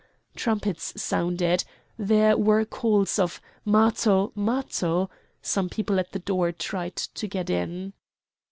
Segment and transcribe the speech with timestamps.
[0.35, 1.63] Trumpets sounded.
[1.95, 4.31] There were calls of "Matho!
[4.33, 5.11] Matho!"
[5.43, 7.93] Some people at the door tried to get in.